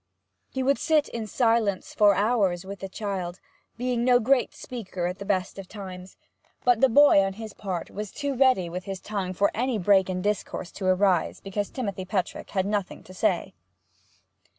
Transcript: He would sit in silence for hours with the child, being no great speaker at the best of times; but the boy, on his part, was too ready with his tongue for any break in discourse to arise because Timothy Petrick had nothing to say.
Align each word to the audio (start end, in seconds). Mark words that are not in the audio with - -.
He 0.49 0.63
would 0.63 0.79
sit 0.79 1.09
in 1.09 1.27
silence 1.27 1.93
for 1.93 2.15
hours 2.15 2.65
with 2.65 2.79
the 2.79 2.89
child, 2.89 3.39
being 3.77 4.03
no 4.03 4.19
great 4.19 4.51
speaker 4.55 5.05
at 5.05 5.19
the 5.19 5.25
best 5.25 5.59
of 5.59 5.67
times; 5.67 6.17
but 6.63 6.81
the 6.81 6.89
boy, 6.89 7.21
on 7.23 7.33
his 7.33 7.53
part, 7.53 7.91
was 7.91 8.11
too 8.11 8.33
ready 8.35 8.67
with 8.67 8.85
his 8.85 8.99
tongue 8.99 9.33
for 9.33 9.51
any 9.53 9.77
break 9.77 10.09
in 10.09 10.23
discourse 10.23 10.71
to 10.71 10.87
arise 10.87 11.39
because 11.39 11.69
Timothy 11.69 12.05
Petrick 12.05 12.49
had 12.49 12.65
nothing 12.65 13.03
to 13.03 13.13
say. 13.13 13.53